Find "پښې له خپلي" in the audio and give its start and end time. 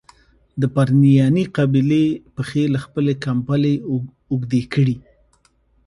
2.35-3.13